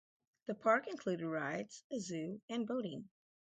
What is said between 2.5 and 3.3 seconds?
boating.